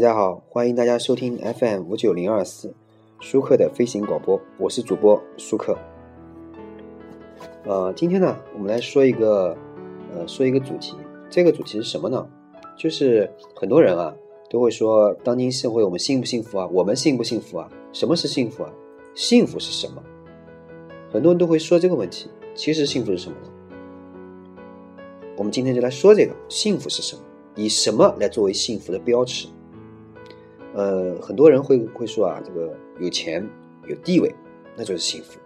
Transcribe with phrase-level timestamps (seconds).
[0.00, 2.72] 大家好，欢迎大家收听 FM 五九零二四
[3.20, 5.76] 舒克的飞行广播，我是主播舒克。
[7.66, 9.54] 呃，今天呢，我们来说一个，
[10.14, 10.96] 呃，说一个主题。
[11.28, 12.26] 这个主题是什么呢？
[12.78, 14.16] 就是很多人啊
[14.48, 16.66] 都会说，当今社会我们幸不幸福啊？
[16.72, 17.68] 我们幸不幸福啊？
[17.92, 18.72] 什么是幸福啊？
[19.14, 20.02] 幸福是什么？
[21.12, 22.30] 很多人都会说这个问题。
[22.54, 24.56] 其实幸福是什么呢？
[25.36, 27.22] 我们今天就来说这个幸福是什么？
[27.54, 29.46] 以什么来作为幸福的标尺？
[30.74, 33.46] 呃，很多人会会说啊，这个有钱
[33.86, 34.34] 有地位，
[34.76, 35.38] 那就是幸福。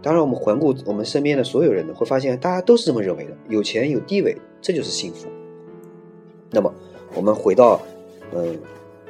[0.00, 5.28] 当然，我们环顾我们身边的所有人呢，会发现大家都是这么认为的：有钱有地位，这就是幸福。
[6.50, 6.72] 那么，
[7.14, 7.80] 我们回到
[8.32, 8.56] 嗯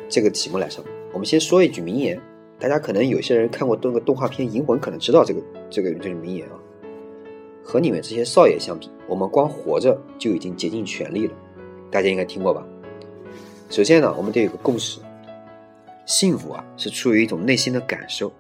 [0.08, 2.20] 这个题目来上，我们先说一句名言，
[2.58, 6.58] 大家可能有些人看过动个动画片《银魂》，可能知道这个这个这个名言啊。
[7.62, 11.34] 和你们这些少爷相比，我们光活着就已经竭尽全力了。
[11.91, 12.66] 大家应该听过吧？
[13.69, 14.98] 首先呢，我们得有个共识：
[16.06, 18.33] 幸福啊，是出于一种内心的感受，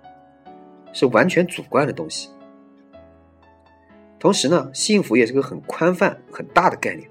[0.92, 2.30] 是完全主观的东西。
[4.18, 7.08] 同时呢，幸福也是个很宽泛、很大的概念。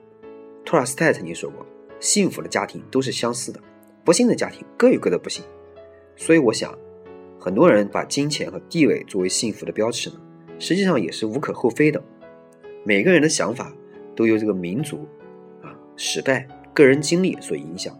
[0.65, 1.65] 托尔斯泰曾经说过
[2.01, 3.59] ：“幸福的家庭都是相似的，
[4.03, 5.45] 不幸的家庭各有各的不幸。”
[6.17, 6.77] 所以，我想，
[7.39, 10.15] 很多人把金钱和地位作为幸福的标尺呢。
[10.59, 12.03] 实际上也是无可厚非的。
[12.83, 13.71] 每个人的想法
[14.15, 15.07] 都由这个民族、
[15.61, 17.97] 啊时代、个人经历所影响，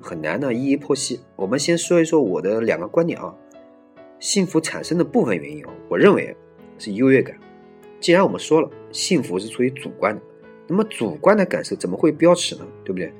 [0.00, 1.20] 很难呢一一剖析。
[1.34, 3.34] 我们先说一说我的两个观点啊。
[4.18, 6.34] 幸福产生的部分原因啊，我认为
[6.78, 7.36] 是优越感。
[8.00, 10.22] 既然我们说了幸福是出于主观的，
[10.66, 12.66] 那么主观的感受怎么会标尺呢？
[12.82, 13.12] 对不对？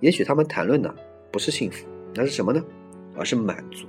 [0.00, 0.92] 也许他们谈论的
[1.30, 2.62] 不是幸福，那是什么呢？
[3.14, 3.86] 而是满足。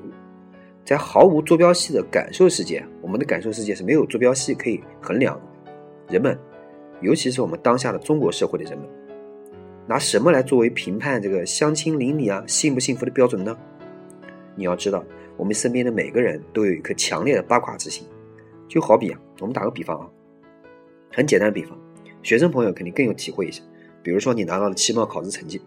[0.86, 6.14] 在毫无坐标系的感受世界，我们的感受世界是没有坐标系可以衡量的。
[6.14, 6.38] 人们，
[7.02, 8.88] 尤其是我们当下的中国社会的人们，
[9.86, 13.58] 拿什么来作为评判这个相亲邻里啊幸不幸福的标准呢？
[14.56, 15.04] 你要知道，
[15.36, 18.08] 我们身边的每个人都有一颗强烈的八卦之心。
[18.70, 20.10] 就好比啊，我们打个比方啊，
[21.12, 21.78] 很简单的比方，
[22.22, 23.62] 学生朋友肯定更有体会一些。
[24.02, 25.62] 比如说你拿到了期末考试成绩，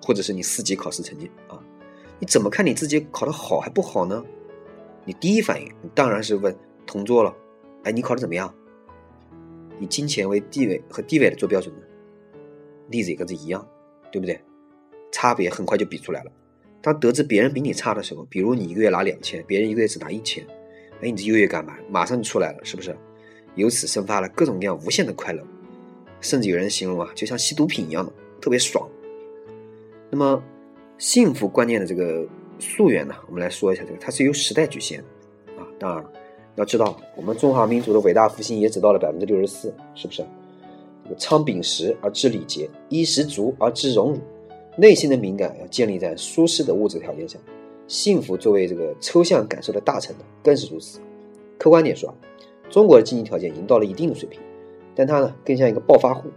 [0.00, 1.58] 或者是你四级考试成绩啊，
[2.18, 4.24] 你怎么看你自己考得好还不好呢？
[5.04, 6.54] 你第一反应，当然是问
[6.86, 7.34] 同桌了，
[7.82, 8.54] 哎，你考的怎么样？
[9.78, 11.82] 以金钱为地位和地位的做标准呢？
[12.90, 13.66] 例子也跟这一样，
[14.10, 14.38] 对不对？
[15.10, 16.30] 差别很快就比出来了。
[16.82, 20.44] 当得知别人比你差的时候，比如你一个月拿两千，别人一个月只拿一千，
[21.00, 22.96] 哎，你这优越感嘛，马上就出来了，是不是？
[23.54, 25.42] 由此生发了各种各样无限的快乐，
[26.20, 28.88] 甚至有人形容啊，就像吸毒品一样的，特别爽。
[30.10, 30.42] 那么，
[30.98, 32.26] 幸福观念的这个。
[32.62, 35.00] 溯源呢，我们来说一下这个，它是由时代局限
[35.56, 35.64] 啊。
[35.78, 36.12] 当然了，
[36.56, 40.22] 要知道我们中华民族的伟大复兴也只到了百分之六十四，是不是？
[41.16, 44.18] 仓秉实而知礼节，衣食足而知荣辱，
[44.76, 47.38] 内心的敏感要建立在舒适的物质条件下。
[47.86, 51.00] 幸福作为这个抽象感受的大成呢，更是如此。
[51.58, 52.14] 客观点说，
[52.70, 54.40] 中国的经济条件已经到了一定的水平，
[54.94, 56.28] 但它呢，更像一个暴发户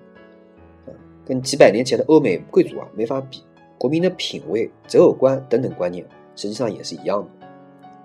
[0.88, 0.90] 啊，
[1.26, 3.44] 跟几百年前的欧美贵族啊没法比。
[3.78, 6.06] 国民的品味、择偶观等等观念，
[6.38, 7.48] 实际上也是一样的。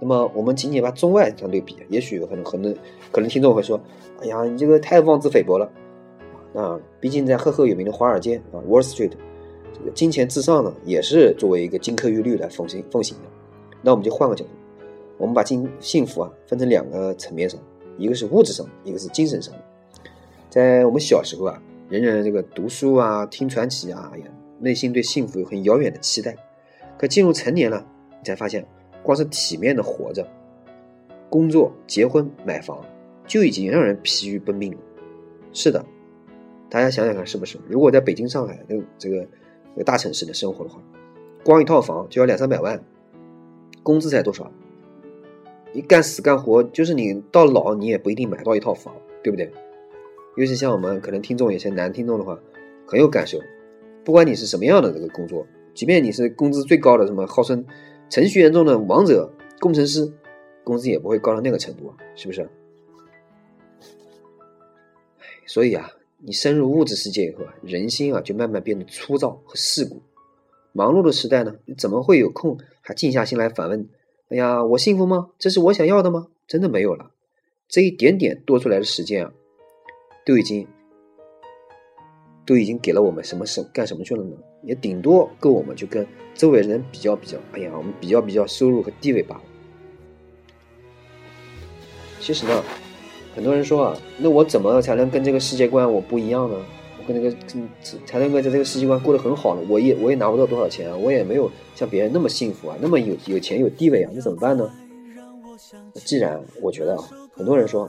[0.01, 2.75] 那么，我们仅仅把中外相对比，也许有很多很多
[3.13, 3.81] 可能听众会说
[4.21, 5.71] ：“哎呀，你这个太妄自菲薄了。”
[6.59, 9.13] 啊，毕竟在赫赫有名的华尔街啊，Wall Street，
[9.73, 13.23] 这个金钱至上呢，也是作为一个金科玉律来奉行奉行的。
[13.81, 14.51] 那我们就换个角度，
[15.19, 17.61] 我们把金幸福啊分成两个层面上，
[17.97, 19.55] 一个是物质上，一个是精神上。
[20.51, 24.25] 在我们小时候啊，人人这个读书啊，听传奇啊，呀。
[24.61, 26.37] 内心对幸福有很遥远的期待，
[26.99, 27.87] 可进入成年了，
[28.19, 28.67] 你才发现，
[29.05, 30.29] 光是体面的活着、
[31.31, 32.85] 工作、结婚、买房，
[33.25, 34.79] 就已经让人疲于奔命了。
[35.53, 35.85] 是的，
[36.71, 37.59] 大家想想看，是不是？
[37.69, 39.27] 如果在北京、上海这个这个
[39.85, 40.81] 大城市的生活的话，
[41.45, 42.83] 光一套房就要两三百万，
[43.83, 44.51] 工资才多少？
[45.73, 49.51] 你干死干活，就是你到老，你也不一定买到一套房，对不对？
[50.37, 52.39] 尤其像我们可能听众有些男听众的话，
[52.87, 53.39] 很有感受。
[54.05, 57.65] 不管你是什么样的这个工作，即便你是工资最高的，什么号称
[58.09, 60.11] 程序员中的王者工程师，
[60.65, 62.49] 工资也不会高到那个程度啊，是不是？
[65.47, 70.03] 所以啊，你深入物质世界以后啊，人心啊就慢慢变得粗糙和世故。
[70.73, 73.89] 忙碌的时代呢，你怎么会有空还静下心来反问？
[74.29, 75.31] 哎呀，我幸福吗？
[75.39, 76.29] 这是我想要的吗？
[76.47, 77.13] 真的没有了。
[77.69, 79.33] 这一点点多出来的时间啊，
[80.27, 80.67] 都已经。
[82.45, 84.35] 都已经给了我们什么什干什么去了呢？
[84.63, 87.37] 也顶多够我们就跟周围人比较比较。
[87.53, 89.43] 哎呀，我们比较比较收入和地位罢了。
[92.21, 92.65] 其实呢，
[93.35, 96.57] 很多人说啊，那我怎么才能跟这个世界观我不一样呢？
[96.99, 97.37] 我跟那个
[98.05, 104.71] 柴东哥在这个世界观过得很好呢，我也我也拿不到多少钱啊，我也没有像别人那么幸福啊，那么有有钱有地位啊，那怎么办呢？
[105.95, 107.89] 既然我觉得啊，很多人说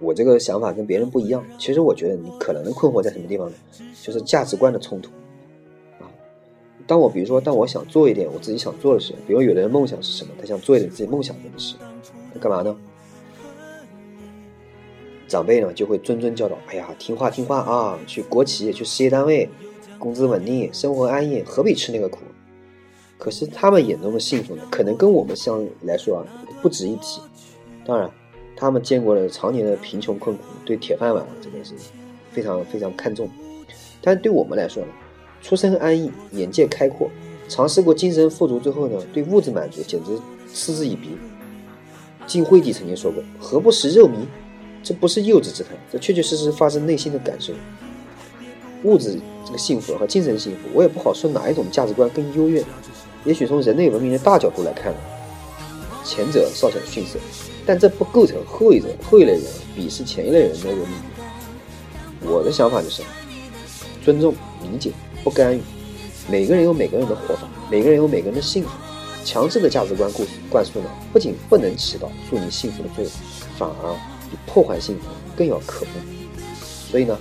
[0.00, 3.56] 我这个想法跟别人不一样，其实我觉得你可能的困惑在什么地方呢？
[4.02, 5.10] 就是价值观的冲突
[5.98, 6.08] 啊。
[6.86, 10.32] 当我比如说，当我想做一点我自己想做的事，比如有的人梦想是什么？
[10.40, 11.76] 他想做一点自己梦想做的事，
[12.32, 12.76] 他干嘛呢？
[15.30, 19.48] 长辈呢就会谆谆教导：“哎呀，听话听话啊，去国企，去事业单位，
[19.96, 22.18] 工资稳定，生活安逸，何必吃那个苦？”
[23.16, 26.26] 可是他们眼中的幸福呢，可能跟我们相来说啊
[26.60, 27.20] 不值一提。
[27.86, 28.10] 当然，
[28.56, 31.74] 他们见过了常年的贫穷困苦，对铁饭碗这个是
[32.32, 33.30] 非常非常看重。
[34.02, 34.88] 但对我们来说呢，
[35.40, 37.08] 出身安逸，眼界开阔，
[37.48, 40.18] 尝试过精神富足之后呢，对物质满足简直
[40.52, 41.10] 嗤之以鼻。
[42.26, 44.26] 晋惠帝曾经说过：“何不食肉糜？”
[44.82, 47.52] 这不是幼稚之谈，这确确实实发自内心的感受。
[48.82, 52.64] 物质这个幸福和精神幸福，我也不好说哪一种价值观更优越。
[53.24, 54.94] 也许从人类文明的大角度来看，
[56.02, 57.18] 前者稍显逊色，
[57.66, 59.42] 但这不构成后一者后一类人
[59.76, 60.88] 鄙视前一类人的文明。
[62.22, 63.02] 我的想法就是，
[64.02, 64.92] 尊重、理解、
[65.22, 65.60] 不干预。
[66.30, 68.70] 每个人有每个人的活法，每个人有每个人的幸福。
[69.22, 73.12] 强制的价值观故事灌输呢，不仅不能起到助你幸福的作用，
[73.58, 74.09] 反而。
[74.30, 75.90] 比破坏幸福更要可怖，
[76.60, 77.18] 所以呢，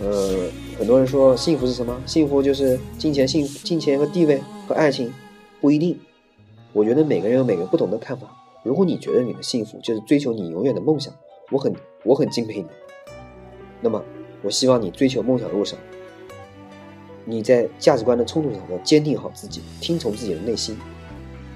[0.00, 1.96] 呃，很多人说幸福是什么？
[2.04, 5.12] 幸福就是金钱、幸福金钱和地位和爱情，
[5.60, 5.98] 不一定。
[6.72, 8.26] 我觉得每个人有每个不同的看法。
[8.62, 11.14] 如果你觉得你的幸福就是追求你永远的梦想，
[11.50, 11.74] 我很
[12.04, 12.66] 我很敬佩你。
[13.80, 14.02] 那么，
[14.42, 15.78] 我希望你追求梦想的路上，
[17.24, 20.76] 你在价值观的冲突上要坚定好自己，听从自己的内心。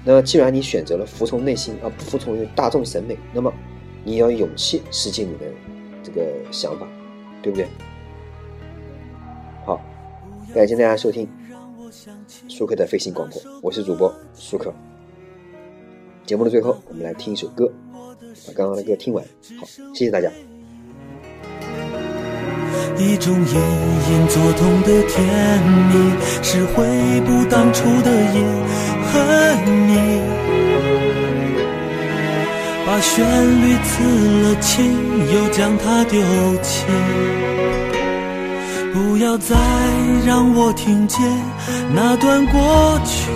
[0.03, 3.53] 那既然你选择了服从内心而不服从于大众审美，那么。
[4.03, 5.45] 你要有勇气实现你的
[6.01, 6.21] 这个
[6.51, 6.87] 想法，
[7.41, 7.67] 对不对？
[9.65, 9.79] 好，
[10.53, 11.29] 感谢大家收听
[12.47, 14.73] 舒克的飞行广播，我是主播舒克。
[16.25, 17.71] 节目的最后，我们来听一首歌，
[18.47, 19.23] 把刚刚的歌听完。
[19.59, 20.31] 好，谢谢大家。
[22.97, 25.93] 一种隐隐作痛的甜蜜，
[26.41, 28.43] 是回不当初的也
[29.11, 29.80] 恨
[32.91, 34.03] 把旋律刺
[34.43, 34.83] 了青，
[35.33, 36.19] 又将它丢
[36.61, 36.83] 弃。
[38.91, 39.55] 不要再
[40.27, 41.25] 让我听见
[41.93, 43.31] 那段过去，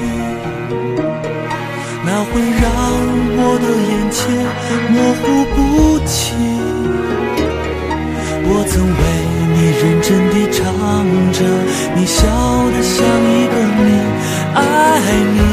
[2.03, 2.69] 那会让
[3.37, 4.19] 我的眼前
[4.91, 5.23] 模糊
[5.55, 5.57] 不
[6.03, 6.35] 清。
[8.47, 9.01] 我曾为
[9.55, 10.59] 你认真地唱
[11.31, 11.39] 着，
[11.95, 13.87] 你笑得像一个谜，
[14.53, 14.59] 爱
[15.33, 15.44] 你。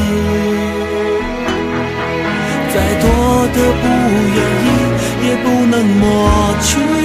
[5.72, 7.01] 能抹去。